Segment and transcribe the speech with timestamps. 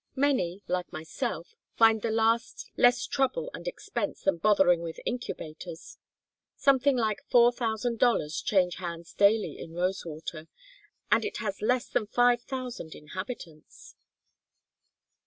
[0.15, 5.99] Many, like myself, find the last less trouble and expense than bothering with incubators.
[6.57, 10.47] Something like four thousand dollars change hands daily in Rosewater,
[11.11, 13.93] and it has less than five thousand inhabitants."